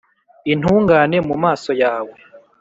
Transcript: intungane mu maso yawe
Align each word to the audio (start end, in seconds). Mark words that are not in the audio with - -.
intungane 0.53 1.17
mu 1.27 1.35
maso 1.43 1.71
yawe 1.81 2.13